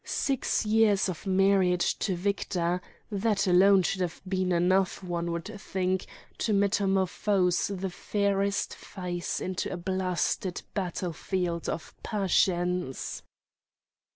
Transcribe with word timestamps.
Six 0.03 0.65
years 0.65 1.09
of 1.09 1.27
marriage 1.27 1.99
to 1.99 2.15
Victor—that 2.15 3.45
alone 3.45 3.83
should 3.83 4.01
have 4.01 4.19
been 4.27 4.51
enough, 4.51 5.03
one 5.03 5.29
would 5.31 5.45
think, 5.61 6.07
to 6.39 6.53
metamorphose 6.53 7.67
the 7.67 7.91
fairest 7.91 8.73
face 8.73 9.39
into 9.39 9.71
a 9.71 9.77
blasted 9.77 10.63
battlefield 10.73 11.69
of 11.69 11.93
passions. 12.01 13.21